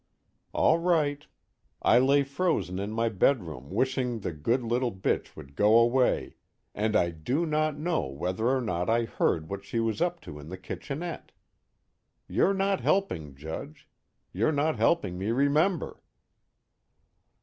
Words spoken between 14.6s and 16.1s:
helping me remember.